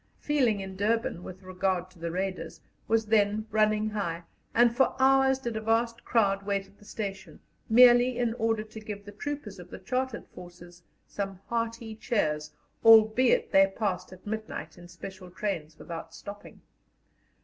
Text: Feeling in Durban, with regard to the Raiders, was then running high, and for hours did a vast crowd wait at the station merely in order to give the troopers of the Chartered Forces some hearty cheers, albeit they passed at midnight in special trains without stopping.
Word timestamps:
Feeling 0.17 0.61
in 0.61 0.75
Durban, 0.75 1.21
with 1.21 1.43
regard 1.43 1.91
to 1.91 1.99
the 1.99 2.09
Raiders, 2.09 2.59
was 2.87 3.05
then 3.05 3.45
running 3.51 3.91
high, 3.91 4.23
and 4.51 4.75
for 4.75 4.95
hours 4.99 5.37
did 5.37 5.55
a 5.55 5.61
vast 5.61 6.03
crowd 6.03 6.41
wait 6.43 6.65
at 6.65 6.79
the 6.79 6.85
station 6.85 7.39
merely 7.69 8.17
in 8.17 8.33
order 8.39 8.63
to 8.63 8.79
give 8.79 9.05
the 9.05 9.11
troopers 9.11 9.59
of 9.59 9.69
the 9.69 9.77
Chartered 9.77 10.25
Forces 10.33 10.81
some 11.05 11.39
hearty 11.49 11.95
cheers, 11.95 12.51
albeit 12.83 13.51
they 13.51 13.67
passed 13.67 14.11
at 14.11 14.25
midnight 14.25 14.75
in 14.75 14.87
special 14.87 15.29
trains 15.29 15.77
without 15.77 16.15
stopping. 16.15 16.61